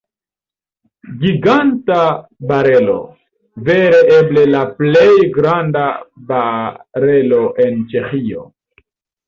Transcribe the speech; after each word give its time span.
Giganta 1.23 1.97
barelo, 2.51 2.95
vere 3.69 4.01
eble 4.15 4.47
la 4.55 4.63
plej 4.81 5.13
granda 5.37 5.87
barelo 6.35 7.47
en 7.69 7.81
Ĉeĥio. 7.97 8.51